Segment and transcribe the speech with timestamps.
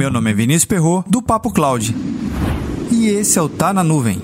[0.00, 1.94] Meu nome é Vinícius Perro do Papo Cloud.
[2.90, 4.18] E esse é o Tá na Nuvem.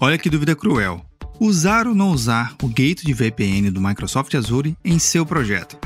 [0.00, 1.04] Olha que dúvida cruel.
[1.38, 5.76] Usar ou não usar o Gate de VPN do Microsoft Azure em seu projeto?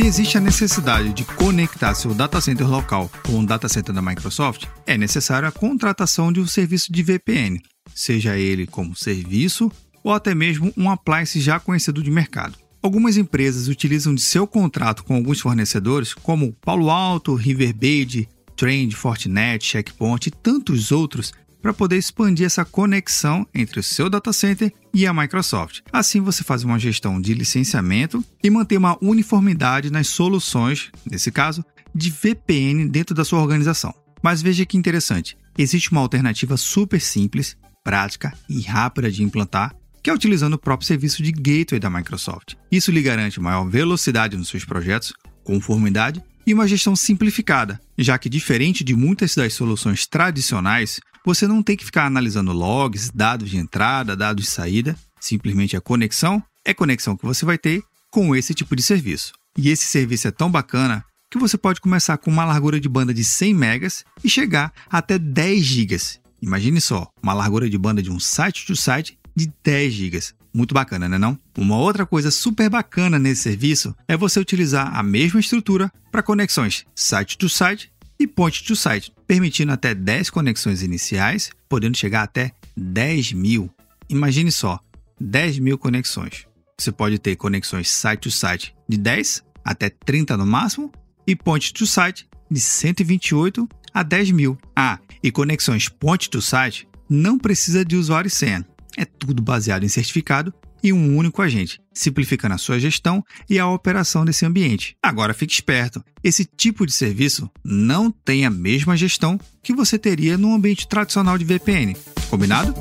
[0.00, 4.00] Se existe a necessidade de conectar seu data center local com o data center da
[4.00, 7.60] Microsoft, é necessária a contratação de um serviço de VPN,
[7.94, 9.70] seja ele como serviço
[10.02, 12.56] ou até mesmo um appliance já conhecido de mercado.
[12.80, 18.26] Algumas empresas utilizam de seu contrato com alguns fornecedores, como Palo Alto, Riverbed,
[18.56, 24.32] Trend, Fortinet, Checkpoint e tantos outros, para poder expandir essa conexão entre o seu data
[24.32, 25.80] center e a Microsoft.
[25.92, 31.64] Assim você faz uma gestão de licenciamento e mantém uma uniformidade nas soluções, nesse caso,
[31.94, 33.94] de VPN dentro da sua organização.
[34.22, 40.08] Mas veja que interessante, existe uma alternativa super simples, prática e rápida de implantar, que
[40.08, 42.54] é utilizando o próprio serviço de gateway da Microsoft.
[42.70, 45.12] Isso lhe garante maior velocidade nos seus projetos,
[45.44, 51.62] conformidade e uma gestão simplificada, já que diferente de muitas das soluções tradicionais, você não
[51.62, 56.74] tem que ficar analisando logs, dados de entrada, dados de saída, simplesmente a conexão é
[56.74, 59.32] conexão que você vai ter com esse tipo de serviço.
[59.56, 63.14] E esse serviço é tão bacana que você pode começar com uma largura de banda
[63.14, 66.20] de 100 megas e chegar até 10 gigas.
[66.42, 70.34] Imagine só, uma largura de banda de um site to site de 10 gigas.
[70.52, 71.38] Muito bacana, né não?
[71.56, 76.84] Uma outra coisa super bacana nesse serviço é você utilizar a mesma estrutura para conexões
[76.94, 82.52] site to site e point to site, permitindo até 10 conexões iniciais, podendo chegar até
[82.76, 83.70] 10 mil.
[84.08, 84.78] Imagine só,
[85.20, 86.46] 10 mil conexões.
[86.76, 90.90] Você pode ter conexões site to site de 10 até 30 no máximo
[91.26, 94.58] e point to site de 128 a 10 mil.
[94.74, 98.64] Ah, e conexões point to site não precisa de usuário e senha.
[98.96, 100.52] É tudo baseado em certificado
[100.82, 104.96] e um único agente, simplificando a sua gestão e a operação desse ambiente.
[105.02, 110.36] Agora fique esperto: esse tipo de serviço não tem a mesma gestão que você teria
[110.36, 111.96] no ambiente tradicional de VPN.
[112.28, 112.74] Combinado?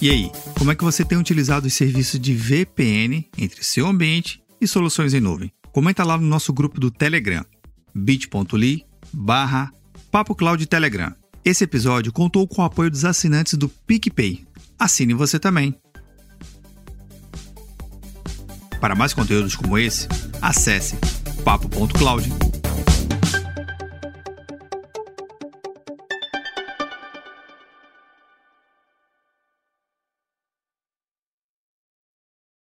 [0.00, 4.42] E aí, como é que você tem utilizado os serviços de VPN entre seu ambiente
[4.60, 5.50] e soluções em nuvem?
[5.74, 7.44] Comenta lá no nosso grupo do Telegram,
[7.92, 9.72] bit.ly barra
[10.08, 10.36] Papo
[10.68, 11.12] Telegram.
[11.44, 14.46] Esse episódio contou com o apoio dos assinantes do PicPay.
[14.78, 15.74] Assine você também.
[18.80, 20.06] Para mais conteúdos como esse,
[20.40, 20.94] acesse
[21.44, 22.53] papo.cloud.com